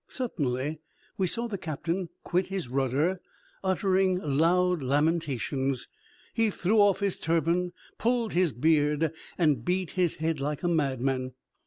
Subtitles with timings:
[0.07, 0.79] Suddenly
[1.15, 3.21] we saw the captain quit his rudder,
[3.63, 5.87] uttering loud lamentations.
[6.33, 11.33] He threw off his turban, pulled his beard, and beat his head like a madman.